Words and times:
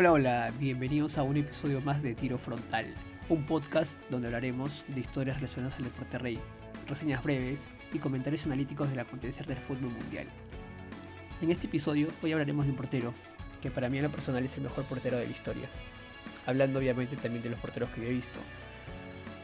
Hola, 0.00 0.12
hola, 0.12 0.52
bienvenidos 0.60 1.18
a 1.18 1.24
un 1.24 1.38
episodio 1.38 1.80
más 1.80 2.00
de 2.04 2.14
Tiro 2.14 2.38
Frontal, 2.38 2.86
un 3.28 3.44
podcast 3.44 3.98
donde 4.10 4.28
hablaremos 4.28 4.84
de 4.86 5.00
historias 5.00 5.38
relacionadas 5.38 5.76
al 5.76 5.86
deporte 5.86 6.18
rey, 6.18 6.38
reseñas 6.86 7.20
breves 7.24 7.66
y 7.92 7.98
comentarios 7.98 8.46
analíticos 8.46 8.88
del 8.90 9.00
acontecer 9.00 9.44
del 9.44 9.56
fútbol 9.56 9.90
mundial. 9.90 10.28
En 11.42 11.50
este 11.50 11.66
episodio 11.66 12.10
hoy 12.22 12.30
hablaremos 12.30 12.66
de 12.66 12.70
un 12.70 12.76
portero, 12.76 13.12
que 13.60 13.72
para 13.72 13.88
mí 13.88 13.96
en 13.96 14.04
lo 14.04 14.12
personal 14.12 14.44
es 14.44 14.56
el 14.56 14.62
mejor 14.62 14.84
portero 14.84 15.18
de 15.18 15.24
la 15.24 15.32
historia, 15.32 15.68
hablando 16.46 16.78
obviamente 16.78 17.16
también 17.16 17.42
de 17.42 17.50
los 17.50 17.58
porteros 17.58 17.90
que 17.90 18.02
yo 18.02 18.06
he 18.06 18.14
visto, 18.14 18.38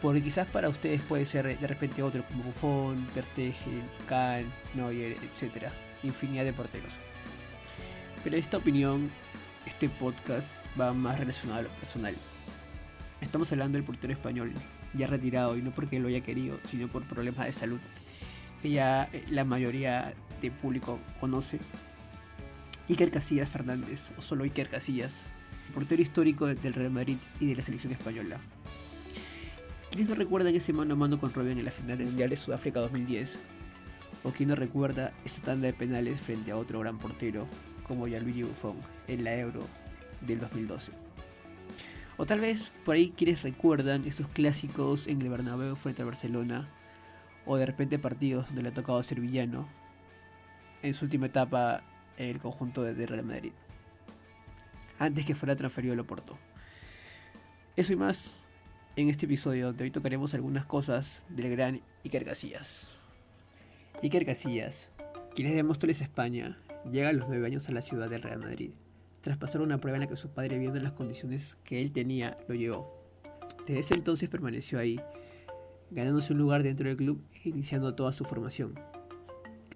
porque 0.01 0.23
quizás 0.23 0.47
para 0.47 0.69
ustedes 0.69 1.01
puede 1.01 1.27
ser 1.27 1.59
de 1.59 1.67
repente 1.67 2.01
otro 2.01 2.25
como 2.27 2.45
Buffon, 2.45 3.05
Ter 3.13 3.25
Stegen, 3.25 3.83
Kahn, 4.09 4.45
Neuer, 4.75 5.17
etc. 5.17 5.67
Infinidad 6.05 6.45
de 6.45 6.53
porteros. 6.53 6.93
Pero 8.23 8.37
esta 8.37 8.59
opinión 8.59 9.11
este 9.67 9.89
podcast 9.89 10.49
va 10.79 10.93
más 10.93 11.19
relacionado 11.19 11.61
a 11.61 11.63
lo 11.63 11.69
personal. 11.71 12.15
Estamos 13.21 13.51
hablando 13.53 13.79
del 13.79 13.85
portero 13.85 14.13
español, 14.13 14.53
ya 14.95 15.07
retirado, 15.07 15.57
y 15.57 15.63
no 15.63 15.71
porque 15.71 15.99
lo 15.99 16.09
haya 16.09 16.21
querido, 16.21 16.59
sino 16.65 16.89
por 16.89 17.05
problemas 17.05 17.47
de 17.47 17.53
salud, 17.53 17.81
que 18.63 18.71
ya 18.71 19.09
eh, 19.13 19.25
la 19.31 19.45
mayoría 19.45 20.15
del 20.41 20.53
público 20.53 20.99
conoce. 21.21 21.59
Iker 22.89 23.11
Casillas 23.11 23.49
Fernández, 23.49 24.13
o 24.19 24.23
solo 24.23 24.45
Iker 24.45 24.69
Casillas, 24.69 25.23
portero 25.73 26.03
histórico 26.03 26.47
del 26.47 26.75
Real 26.75 26.91
Madrid 26.91 27.17
y 27.41 27.47
de 27.47 27.57
la 27.57 27.63
selección 27.63 27.93
española. 27.93 28.39
¿Quiénes 29.91 30.09
no 30.09 30.17
recuerdan 30.17 30.55
ese 30.55 30.73
mano 30.73 30.95
a 30.95 30.97
mano 30.97 31.19
con 31.19 31.33
Robin 31.33 31.59
en 31.59 31.65
la 31.65 31.71
final 31.71 31.97
del 31.97 32.09
Mundial 32.09 32.31
de 32.31 32.37
Sudáfrica 32.37 32.81
2010? 32.81 33.39
¿O 34.25 34.33
quién 34.33 34.49
no 34.49 34.57
recuerda 34.57 35.13
esa 35.25 35.41
tanda 35.43 35.67
de 35.67 35.73
penales 35.73 36.21
frente 36.21 36.51
a 36.51 36.57
otro 36.57 36.81
gran 36.81 36.99
portero 36.99 37.47
como 37.87 38.07
Gianluigi 38.07 38.43
Buffon 38.43 38.77
en 39.09 39.25
la 39.25 39.37
Euro 39.37 39.67
del 40.21 40.41
2012. 40.41 40.93
O 42.17 42.27
tal 42.27 42.41
vez 42.41 42.73
por 42.85 42.95
ahí 42.95 43.13
quienes 43.17 43.43
recuerdan 43.43 44.05
esos 44.05 44.29
clásicos 44.29 45.07
en 45.07 45.21
el 45.23 45.29
Bernabéu 45.29 45.77
frente 45.77 46.03
a 46.03 46.05
Barcelona 46.05 46.69
o 47.47 47.57
de 47.57 47.67
repente 47.67 47.99
partidos 47.99 48.47
donde 48.47 48.63
le 48.63 48.69
ha 48.69 48.75
tocado 48.75 49.03
ser 49.03 49.21
villano 49.21 49.69
en 50.83 50.95
su 50.95 51.05
última 51.05 51.27
etapa 51.27 51.83
en 52.17 52.31
el 52.31 52.39
conjunto 52.39 52.83
de 52.83 53.07
Real 53.07 53.25
Madrid 53.25 53.53
antes 54.99 55.25
que 55.25 55.35
fuera 55.35 55.57
transferido 55.57 55.95
al 55.95 56.01
Oporto. 56.01 56.39
Eso 57.77 57.93
y 57.93 57.97
más 57.97 58.31
en 58.97 59.09
este 59.09 59.27
episodio 59.27 59.67
donde 59.67 59.85
hoy 59.85 59.91
tocaremos 59.91 60.35
algunas 60.35 60.67
cosas 60.67 61.25
del 61.29 61.51
gran 61.51 61.81
Iker 62.05 62.25
Casillas. 62.25 62.89
Iker 64.03 64.25
Casillas, 64.25 64.89
quien 65.35 65.49
es 65.49 65.55
de 65.55 65.63
Móstoles, 65.63 66.01
España, 66.01 66.57
Llega 66.91 67.09
a 67.09 67.13
los 67.13 67.29
9 67.29 67.47
años 67.47 67.69
a 67.69 67.73
la 67.73 67.83
ciudad 67.83 68.11
del 68.11 68.23
Real 68.23 68.41
Madrid, 68.41 68.71
tras 69.23 69.39
pasar 69.39 69.63
una 69.63 69.81
prueba 69.81 69.97
en 69.97 70.03
la 70.03 70.07
que 70.07 70.17
su 70.17 70.29
padre, 70.29 70.59
viendo 70.59 70.79
las 70.81 70.93
condiciones 70.93 71.57
que 71.65 71.81
él 71.81 71.93
tenía, 71.93 72.37
lo 72.47 72.55
llevó. 72.55 73.03
Desde 73.67 73.81
ese 73.81 73.95
entonces 73.95 74.29
permaneció 74.29 74.79
ahí, 74.79 75.01
ganándose 75.91 76.35
un 76.35 76.41
lugar 76.41 76.63
dentro 76.63 76.87
del 76.87 76.97
club 76.97 77.25
e 77.43 77.49
iniciando 77.49 77.95
toda 77.95 78.13
su 78.13 78.25
formación. 78.25 78.75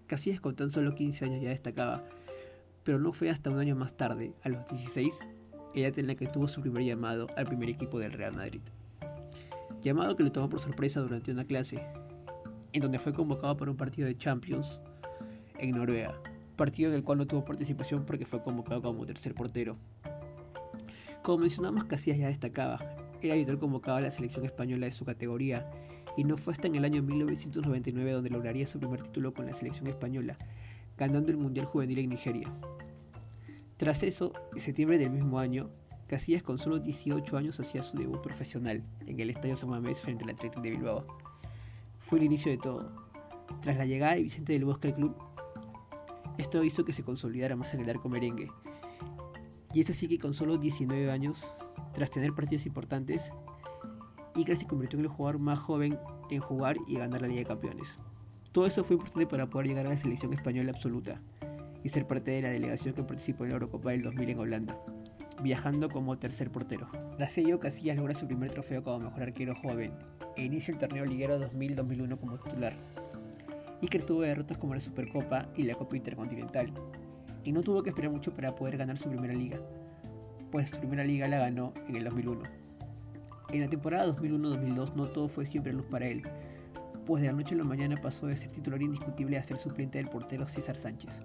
Casillas 0.07 0.41
con 0.41 0.55
tan 0.55 0.71
solo 0.71 0.95
15 0.95 1.25
años 1.25 1.43
ya 1.43 1.49
destacaba, 1.49 2.05
pero 2.85 2.99
no 2.99 3.13
fue 3.13 3.31
hasta 3.31 3.51
un 3.51 3.59
año 3.59 3.75
más 3.75 3.97
tarde, 3.97 4.35
a 4.43 4.51
los 4.51 4.67
16, 4.69 5.19
edad 5.75 5.99
en 5.99 6.09
la 6.09 6.15
que 6.15 6.27
tuvo 6.27 6.47
su 6.47 6.61
primer 6.61 6.83
llamado 6.83 7.27
al 7.37 7.47
primer 7.47 7.71
equipo 7.71 7.99
del 7.99 8.13
Real 8.13 8.35
Madrid. 8.35 8.61
Llamado 9.81 10.15
que 10.15 10.25
le 10.25 10.31
tomó 10.31 10.49
por 10.49 10.61
sorpresa 10.61 11.01
durante 11.01 11.33
una 11.33 11.45
clase, 11.45 11.83
en 12.73 12.83
donde 12.83 12.99
fue 12.99 13.15
convocado 13.15 13.57
para 13.57 13.71
un 13.71 13.77
partido 13.79 14.07
de 14.07 14.17
Champions 14.19 14.81
en 15.59 15.71
Noruega, 15.77 16.21
partido 16.59 16.91
en 16.91 16.97
el 16.97 17.05
cual 17.05 17.17
no 17.17 17.27
tuvo 17.27 17.47
participación 17.47 18.05
porque 18.05 18.27
fue 18.27 18.43
convocado 18.43 18.83
como 18.83 19.07
tercer 19.07 19.35
portero. 19.35 19.79
Como 21.23 21.39
mencionamos, 21.39 21.85
Casillas 21.85 22.19
ya 22.19 22.27
destacaba, 22.27 22.79
era 23.23 23.33
habitual 23.33 23.59
convocado 23.59 23.97
a 23.97 24.01
la 24.03 24.11
selección 24.11 24.45
española 24.45 24.85
de 24.85 24.93
su 24.93 25.07
categoría, 25.07 25.71
y 26.19 26.25
no 26.25 26.37
fue 26.37 26.53
hasta 26.53 26.67
en 26.67 26.75
el 26.75 26.85
año 26.85 27.03
1999 27.03 28.13
donde 28.13 28.31
lograría 28.31 28.67
su 28.67 28.79
primer 28.79 29.03
título 29.03 29.33
con 29.33 29.47
la 29.47 29.55
selección 29.55 29.87
española, 29.87 30.37
ganando 30.99 31.31
el 31.31 31.37
Mundial 31.39 31.65
Juvenil 31.65 32.01
en 32.01 32.11
Nigeria. 32.11 32.53
Tras 33.77 34.03
eso, 34.03 34.33
en 34.53 34.61
septiembre 34.61 34.99
del 34.99 35.11
mismo 35.11 35.39
año, 35.39 35.71
Casillas 36.09 36.43
con 36.43 36.59
solo 36.59 36.79
18 36.79 37.37
años 37.37 37.61
hacía 37.61 37.83
su 37.83 37.97
debut 37.97 38.21
profesional 38.23 38.83
en 39.07 39.21
el 39.21 39.31
Estadio 39.31 39.55
San 39.55 39.69
Mamés 39.69 40.01
frente 40.01 40.25
al 40.25 40.31
Atlético 40.31 40.63
de 40.63 40.71
Bilbao. 40.71 41.07
Fue 42.01 42.19
el 42.19 42.25
inicio 42.25 42.51
de 42.51 42.59
todo. 42.59 42.91
Tras 43.61 43.77
la 43.77 43.85
llegada 43.85 44.15
de 44.15 44.23
Vicente 44.23 44.55
del 44.55 44.65
Bosque 44.65 44.89
al 44.89 44.95
club, 44.95 45.15
esto 46.39 46.63
hizo 46.65 46.85
que 46.85 46.93
se 46.93 47.03
consolidara 47.03 47.57
más 47.57 47.75
en 47.75 47.81
el 47.81 47.91
arco 47.91 48.09
merengue. 48.09 48.51
Y 49.75 49.81
es 49.81 49.91
así 49.91 50.09
que 50.09 50.19
con 50.19 50.33
solo 50.33 50.57
19 50.57 51.11
años, 51.11 51.39
tras 51.93 52.11
tener 52.11 52.33
partidos 52.33 52.65
importantes, 52.65 53.31
Iker 54.35 54.57
se 54.57 54.67
convirtió 54.67 54.99
en 54.99 55.05
el 55.05 55.11
jugador 55.11 55.41
más 55.41 55.59
joven 55.59 55.99
en 56.31 56.41
jugar 56.41 56.77
y 56.87 56.97
ganar 56.97 57.23
la 57.23 57.29
Liga 57.29 57.41
de 57.41 57.47
Campeones. 57.47 57.97
Todo 58.53 58.67
eso 58.67 58.85
fue 58.85 58.97
importante 58.97 59.27
para 59.27 59.51
poder 59.51 59.69
llegar 59.69 59.87
a 59.87 59.91
la 59.91 59.97
selección 59.97 60.33
española 60.33 60.71
absoluta 60.71 61.21
y 61.83 61.89
ser 61.89 62.07
parte 62.07 62.31
de 62.31 62.43
la 62.43 62.51
delegación 62.51 62.95
que 62.95 63.03
participó 63.03 63.45
en 63.45 63.51
la 63.51 63.55
Eurocopa 63.55 63.91
del 63.91 64.03
2000 64.03 64.31
en 64.31 64.39
Holanda, 64.39 64.79
viajando 65.43 65.89
como 65.89 66.19
tercer 66.19 66.51
portero. 66.51 66.89
Tras 67.17 67.37
ello, 67.39 67.59
Casillas 67.61 67.97
logra 67.97 68.15
su 68.15 68.27
primer 68.27 68.51
trofeo 68.51 68.83
como 68.83 69.01
mejor 69.01 69.23
arquero 69.23 69.55
joven 69.55 69.93
e 70.37 70.45
inicia 70.45 70.73
el 70.73 70.79
torneo 70.79 71.05
liguero 71.05 71.39
2000-2001 71.39 72.19
como 72.19 72.39
titular. 72.39 72.77
Iker 73.83 74.03
tuvo 74.03 74.23
derrotas 74.23 74.59
como 74.59 74.75
la 74.75 74.81
Supercopa 74.81 75.49
y 75.57 75.63
la 75.63 75.75
Copa 75.75 75.97
Intercontinental, 75.97 76.73
y 77.45 77.53
no 77.53 77.63
tuvo 77.63 77.83
que 77.83 77.91
esperar 77.91 78.11
mucho 78.11 78.35
para 78.35 78.55
poder 78.55 78.77
ganar 78.77 78.99
su 78.99 79.09
primera 79.09 79.35
liga, 79.35 79.59
pues 80.51 80.71
su 80.71 80.79
primera 80.79 81.05
liga 81.05 81.29
la 81.29 81.39
ganó 81.39 81.73
en 81.89 81.97
el 81.97 82.05
2001. 82.05 82.43
En 83.51 83.61
la 83.61 83.69
temporada 83.69 84.15
2001-2002 84.15 84.95
no 84.95 85.07
todo 85.07 85.29
fue 85.29 85.47
siempre 85.47 85.73
luz 85.73 85.87
para 85.87 86.07
él, 86.07 86.23
pues 87.07 87.23
de 87.23 87.29
la 87.29 87.35
noche 87.35 87.55
a 87.55 87.59
la 87.59 87.65
mañana 87.65 88.01
pasó 88.01 88.27
de 88.27 88.37
ser 88.37 88.51
titular 88.51 88.83
indiscutible 88.83 89.39
a 89.39 89.43
ser 89.43 89.57
suplente 89.57 89.99
del 89.99 90.09
portero 90.09 90.47
César 90.47 90.77
Sánchez. 90.77 91.21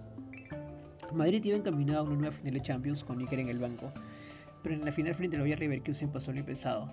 Madrid 1.14 1.44
iba 1.44 1.58
encaminado 1.58 2.00
a 2.00 2.04
una 2.04 2.16
nueva 2.16 2.32
final 2.32 2.54
de 2.54 2.62
Champions 2.62 3.04
con 3.04 3.20
Iker 3.20 3.40
en 3.40 3.50
el 3.50 3.60
banco, 3.60 3.92
pero 4.62 4.76
en 4.76 4.86
la 4.86 4.92
final 4.92 5.14
frente 5.14 5.36
al 5.36 5.42
Bayern 5.42 5.60
Leverkusen 5.60 6.10
pasó 6.10 6.32
lo 6.32 6.40
impensado. 6.40 6.90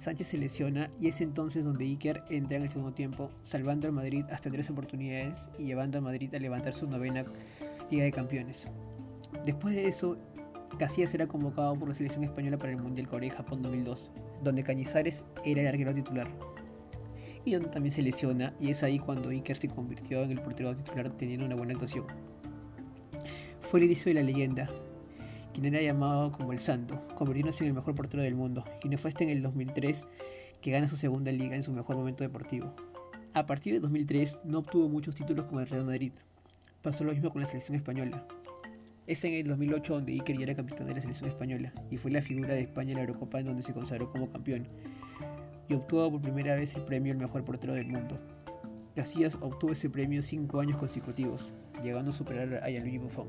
Sánchez 0.00 0.28
se 0.28 0.38
lesiona 0.38 0.90
y 0.98 1.08
es 1.08 1.20
entonces 1.20 1.62
donde 1.62 1.84
Iker 1.84 2.24
entra 2.30 2.56
en 2.56 2.62
el 2.62 2.70
segundo 2.70 2.94
tiempo, 2.94 3.30
salvando 3.42 3.86
al 3.86 3.92
Madrid 3.92 4.24
hasta 4.30 4.50
tres 4.50 4.70
oportunidades 4.70 5.50
y 5.58 5.64
llevando 5.64 5.98
a 5.98 6.00
Madrid 6.00 6.34
a 6.34 6.38
levantar 6.38 6.72
su 6.72 6.86
novena 6.86 7.26
Liga 7.90 8.04
de 8.04 8.12
Campeones. 8.12 8.66
Después 9.44 9.74
de 9.74 9.86
eso, 9.86 10.16
Casillas 10.78 11.12
era 11.12 11.26
convocado 11.26 11.78
por 11.78 11.88
la 11.88 11.94
selección 11.94 12.24
española 12.24 12.56
para 12.56 12.72
el 12.72 12.78
Mundial 12.78 13.08
Corea-Japón 13.08 13.60
2002, 13.60 14.10
donde 14.42 14.62
Cañizares 14.62 15.22
era 15.44 15.60
el 15.60 15.66
arquero 15.66 15.92
titular. 15.92 16.28
Y 17.44 17.52
donde 17.52 17.68
también 17.68 17.94
se 17.94 18.00
lesiona, 18.00 18.54
y 18.58 18.70
es 18.70 18.82
ahí 18.82 18.98
cuando 18.98 19.28
Iker 19.28 19.58
se 19.58 19.68
convirtió 19.68 20.22
en 20.22 20.30
el 20.30 20.40
portero 20.40 20.74
titular 20.74 21.10
teniendo 21.10 21.44
una 21.44 21.56
buena 21.56 21.74
actuación. 21.74 22.06
Fue 23.70 23.80
el 23.80 23.86
inicio 23.86 24.08
de 24.10 24.14
la 24.14 24.22
leyenda, 24.22 24.70
quien 25.52 25.66
era 25.66 25.82
llamado 25.82 26.32
como 26.32 26.52
el 26.52 26.58
Santo, 26.58 27.00
convirtiéndose 27.16 27.64
en 27.64 27.68
el 27.68 27.74
mejor 27.74 27.94
portero 27.94 28.22
del 28.22 28.34
mundo, 28.34 28.64
no 28.84 28.98
fue 28.98 29.08
hasta 29.08 29.24
en 29.24 29.30
el 29.30 29.42
2003 29.42 30.06
que 30.60 30.70
gana 30.70 30.88
su 30.88 30.96
segunda 30.96 31.32
liga 31.32 31.56
en 31.56 31.62
su 31.62 31.72
mejor 31.72 31.96
momento 31.96 32.24
deportivo. 32.24 32.74
A 33.34 33.46
partir 33.46 33.74
de 33.74 33.80
2003 33.80 34.40
no 34.44 34.58
obtuvo 34.58 34.88
muchos 34.88 35.14
títulos 35.14 35.46
con 35.46 35.60
el 35.60 35.68
Real 35.68 35.84
Madrid, 35.84 36.12
pasó 36.82 37.04
lo 37.04 37.12
mismo 37.12 37.30
con 37.30 37.42
la 37.42 37.46
selección 37.46 37.76
española. 37.76 38.26
Es 39.06 39.24
en 39.24 39.34
el 39.34 39.48
2008 39.48 39.94
donde 39.94 40.12
Iker 40.12 40.36
ya 40.36 40.44
era 40.44 40.54
capitán 40.54 40.86
de 40.86 40.94
la 40.94 41.00
selección 41.00 41.30
española 41.30 41.72
y 41.90 41.96
fue 41.96 42.10
la 42.10 42.22
figura 42.22 42.54
de 42.54 42.62
España 42.62 42.90
en 42.90 42.96
la 42.96 43.02
Eurocopa 43.02 43.40
en 43.40 43.46
donde 43.46 43.62
se 43.62 43.72
consagró 43.72 44.10
como 44.10 44.30
campeón 44.30 44.68
y 45.68 45.74
obtuvo 45.74 46.12
por 46.12 46.20
primera 46.20 46.54
vez 46.54 46.74
el 46.74 46.82
premio 46.82 47.12
al 47.12 47.18
mejor 47.18 47.44
portero 47.44 47.74
del 47.74 47.86
mundo. 47.86 48.18
Casillas 48.94 49.36
obtuvo 49.40 49.72
ese 49.72 49.88
premio 49.88 50.22
cinco 50.22 50.60
años 50.60 50.78
consecutivos, 50.78 51.52
llegando 51.82 52.10
a 52.10 52.14
superar 52.14 52.60
a 52.62 52.68
Gianluigi 52.68 52.98
Buffon. 52.98 53.28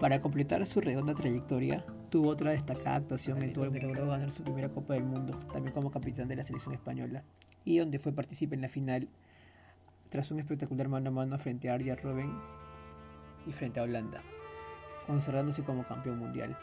Para 0.00 0.20
completar 0.20 0.64
su 0.66 0.82
redonda 0.82 1.14
trayectoria, 1.14 1.82
tuvo 2.10 2.28
otra 2.28 2.50
destacada 2.50 2.96
actuación 2.96 3.42
en 3.42 3.54
donde 3.54 3.80
logró 3.80 4.06
ganar 4.06 4.30
su 4.30 4.42
primera 4.42 4.68
Copa 4.68 4.92
del 4.92 5.04
Mundo, 5.04 5.38
también 5.52 5.72
como 5.72 5.90
capitán 5.90 6.28
de 6.28 6.36
la 6.36 6.42
selección 6.42 6.74
española, 6.74 7.24
y 7.64 7.78
donde 7.78 7.98
fue 7.98 8.12
partícipe 8.12 8.54
en 8.54 8.60
la 8.60 8.68
final 8.68 9.08
tras 10.10 10.30
un 10.30 10.38
espectacular 10.38 10.88
mano 10.88 11.08
a 11.08 11.12
mano 11.12 11.38
frente 11.38 11.70
a 11.70 11.74
Arjen 11.74 11.96
Robben 11.96 12.30
y 13.46 13.52
frente 13.52 13.80
a 13.80 13.84
Holanda, 13.84 14.22
consagrándose 15.06 15.64
como 15.64 15.86
campeón 15.86 16.18
mundial. 16.18 16.58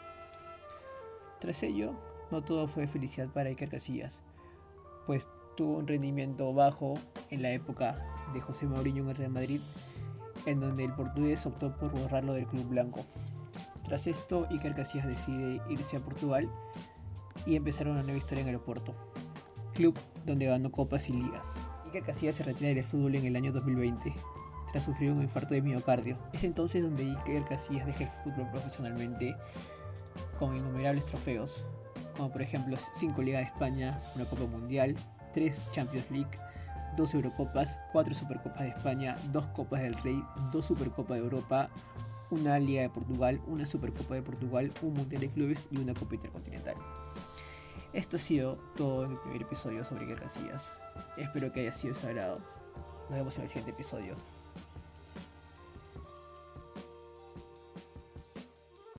Tras 1.40 1.60
ello, 1.64 1.92
no 2.30 2.40
todo 2.42 2.68
fue 2.68 2.86
felicidad 2.86 3.28
para 3.28 3.48
Iker 3.48 3.68
Casillas, 3.68 4.22
pues 5.06 5.28
tuvo 5.56 5.78
un 5.78 5.88
rendimiento 5.88 6.54
bajo 6.54 6.94
en 7.30 7.42
la 7.42 7.50
época 7.50 7.98
de 8.32 8.40
José 8.40 8.66
Mourinho 8.66 9.02
en 9.02 9.10
el 9.10 9.16
Real 9.16 9.32
Madrid 9.32 9.60
en 10.46 10.60
donde 10.60 10.84
el 10.84 10.92
portugués 10.92 11.46
optó 11.46 11.74
por 11.76 11.90
borrarlo 11.90 12.34
del 12.34 12.46
club 12.46 12.68
blanco. 12.68 13.04
Tras 13.84 14.06
esto, 14.06 14.46
Iker 14.50 14.74
Casillas 14.74 15.06
decide 15.06 15.60
irse 15.68 15.96
a 15.96 16.00
Portugal 16.00 16.48
y 17.46 17.56
empezar 17.56 17.88
una 17.88 18.02
nueva 18.02 18.18
historia 18.18 18.42
en 18.42 18.48
el 18.48 18.56
Oporto, 18.56 18.94
club 19.74 19.98
donde 20.24 20.46
ganó 20.46 20.72
copas 20.72 21.08
y 21.08 21.12
ligas. 21.12 21.46
Iker 21.86 22.02
Casillas 22.02 22.36
se 22.36 22.44
retira 22.44 22.70
del 22.70 22.84
fútbol 22.84 23.14
en 23.14 23.26
el 23.26 23.36
año 23.36 23.52
2020, 23.52 24.14
tras 24.72 24.84
sufrir 24.84 25.12
un 25.12 25.22
infarto 25.22 25.54
de 25.54 25.62
miocardio. 25.62 26.16
Es 26.32 26.44
entonces 26.44 26.82
donde 26.82 27.04
Iker 27.04 27.44
Casillas 27.44 27.86
deja 27.86 28.04
el 28.04 28.10
fútbol 28.22 28.50
profesionalmente 28.50 29.36
con 30.38 30.56
innumerables 30.56 31.04
trofeos, 31.04 31.64
como 32.16 32.30
por 32.30 32.42
ejemplo 32.42 32.76
5 32.94 33.22
Ligas 33.22 33.42
de 33.42 33.48
España, 33.48 33.98
una 34.14 34.24
Copa 34.24 34.46
Mundial, 34.46 34.96
3 35.34 35.62
Champions 35.72 36.10
League, 36.10 36.38
2 36.96 37.14
Eurocopas, 37.14 37.78
4 37.92 38.14
Supercopas 38.14 38.60
de 38.60 38.68
España, 38.68 39.16
2 39.32 39.46
Copas 39.48 39.82
del 39.82 39.94
Rey, 40.02 40.22
2 40.52 40.64
Supercopas 40.64 41.16
de 41.16 41.24
Europa, 41.24 41.68
una 42.30 42.58
Liga 42.58 42.82
de 42.82 42.90
Portugal, 42.90 43.40
una 43.46 43.66
Supercopa 43.66 44.14
de 44.14 44.22
Portugal, 44.22 44.72
un 44.82 44.94
Mundial 44.94 45.22
de 45.22 45.30
Clubes 45.30 45.68
y 45.70 45.78
una 45.78 45.94
Copa 45.94 46.14
Intercontinental. 46.14 46.74
Esto 47.92 48.16
ha 48.16 48.20
sido 48.20 48.56
todo 48.76 49.04
en 49.04 49.12
el 49.12 49.18
primer 49.18 49.42
episodio 49.42 49.84
sobre 49.84 50.04
Iker 50.04 50.20
Casillas. 50.20 50.72
Espero 51.16 51.52
que 51.52 51.60
haya 51.60 51.72
sido 51.72 51.94
de 51.94 52.00
su 52.00 52.06
agrado. 52.06 52.38
Nos 53.08 53.18
vemos 53.18 53.36
en 53.36 53.42
el 53.44 53.48
siguiente 53.48 53.70
episodio. 53.70 54.16